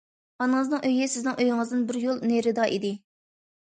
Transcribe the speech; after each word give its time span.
ئانىڭىزنىڭ 0.43 0.81
ئۆيى 0.87 1.09
سىزنىڭ 1.15 1.37
ئۆيىڭىزدىن 1.43 1.85
بىر 1.91 2.01
يول 2.07 2.25
نېرىدا 2.33 2.67
ئىدى. 2.75 2.95